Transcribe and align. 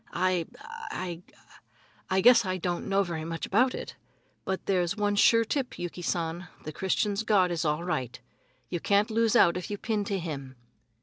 "I 0.13 0.47
I 0.89 1.21
I 2.09 2.21
guess 2.21 2.43
I 2.43 2.57
don't 2.57 2.89
know 2.89 3.03
very 3.03 3.23
much 3.23 3.45
about 3.45 3.75
it. 3.75 3.95
But 4.45 4.65
there's 4.65 4.97
one 4.97 5.15
sure 5.15 5.45
tip, 5.45 5.77
Yuki 5.77 6.01
San, 6.01 6.47
the 6.63 6.73
Christians' 6.73 7.21
God 7.21 7.51
is 7.51 7.65
all 7.65 7.83
right. 7.83 8.19
You 8.67 8.79
can't 8.79 9.11
lose 9.11 9.35
out 9.35 9.57
if 9.57 9.69
you 9.69 9.77
pin 9.77 10.03
to 10.05 10.17
him." 10.17 10.55